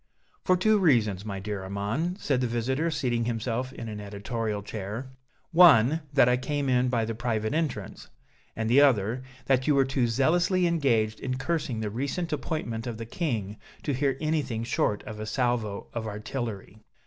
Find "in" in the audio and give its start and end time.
3.71-3.87, 6.69-6.89, 11.19-11.37